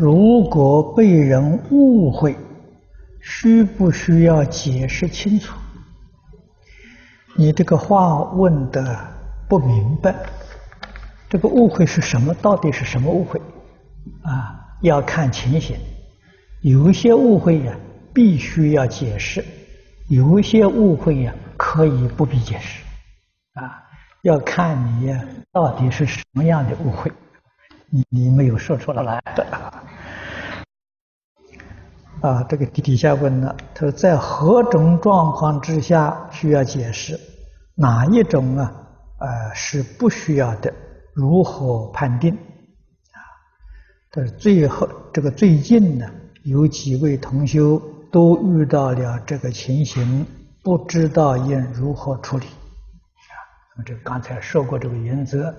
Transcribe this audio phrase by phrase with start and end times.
[0.00, 2.34] 如果被人误会，
[3.20, 5.54] 需不需要解释清楚？
[7.36, 8.98] 你这个话问得
[9.46, 10.14] 不明白，
[11.28, 12.32] 这个误会是什么？
[12.40, 13.38] 到底是什么误会？
[14.22, 15.76] 啊，要看情形。
[16.62, 17.76] 有一些误会呀，
[18.14, 19.42] 必须要解释；
[20.08, 22.82] 有一些误会呀，可以不必解释。
[23.52, 23.82] 啊，
[24.22, 25.14] 要看你，
[25.52, 27.12] 到底是什么样的误会，
[27.90, 29.59] 你你没有说出来的。
[32.20, 37.18] 啊，这个底底下问了，他说在何种状况之下需要解释？
[37.74, 38.70] 哪一种啊？
[39.20, 40.70] 呃，是不需要的？
[41.14, 42.34] 如何判定？
[42.34, 43.18] 啊，
[44.10, 46.06] 但是最后这个最近呢，
[46.44, 47.80] 有几位同修
[48.12, 50.26] 都遇到了这个情形，
[50.62, 52.44] 不知道应如何处理。
[52.44, 53.32] 啊，
[53.74, 55.54] 那么这刚才说过这个原则，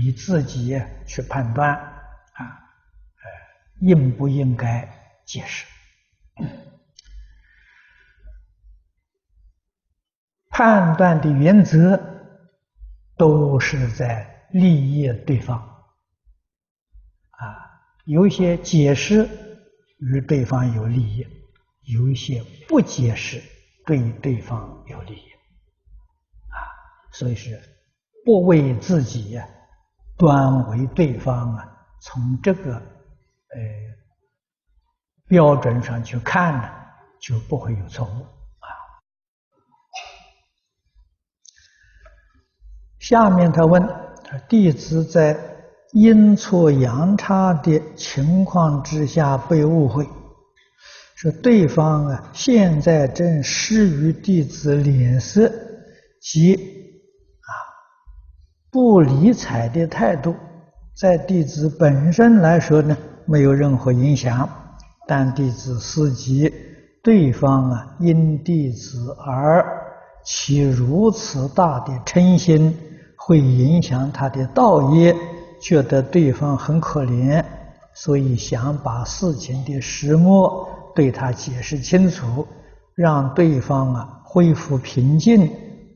[0.00, 3.24] 你自己去判断啊，呃，
[3.82, 4.88] 应不应该
[5.24, 5.64] 解释？
[10.48, 12.00] 判断的原则
[13.16, 15.58] 都是在利益对方
[17.30, 17.44] 啊，
[18.06, 19.28] 有一些解释
[19.98, 21.26] 与对方有利益，
[21.82, 23.42] 有一些不解释
[23.84, 25.30] 对对方有利益
[26.48, 26.56] 啊，
[27.12, 27.60] 所以是
[28.24, 29.46] 不为自己呀，
[30.16, 34.05] 端为对方啊，从这个呃。
[35.28, 36.68] 标准上去看呢，
[37.20, 38.22] 就不会有错误
[38.60, 38.68] 啊。
[42.98, 43.88] 下面他问：
[44.48, 45.36] 弟子在
[45.92, 50.06] 阴错阳差的情况之下被误会，
[51.16, 55.48] 说对方啊现在正施于弟子脸色
[56.20, 57.50] 及啊
[58.70, 60.36] 不理睬的态度，
[60.94, 64.48] 在弟子本身来说呢，没有任何影响。
[65.06, 66.52] 但弟子思及
[67.02, 69.64] 对方啊，因弟子而
[70.24, 72.76] 起如此大的嗔心，
[73.16, 75.14] 会影响他的道业，
[75.60, 77.44] 觉得对方很可怜，
[77.94, 82.46] 所以想把事情的始末对他解释清楚，
[82.94, 85.48] 让对方啊恢复平静。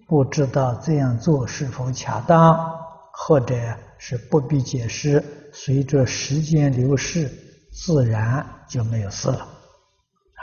[0.07, 2.59] 不知道这样做是否恰当，
[3.13, 3.55] 或者
[3.99, 7.29] 是不必解释，随着时间流逝。
[7.73, 10.43] 自然就没有事了，啊，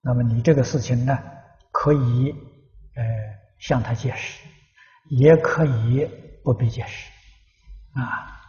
[0.00, 1.18] 那么你这个事情呢，
[1.70, 2.32] 可以
[2.94, 3.04] 呃
[3.58, 4.42] 向他解释，
[5.10, 6.10] 也可以
[6.42, 7.10] 不必解释，
[8.00, 8.40] 啊。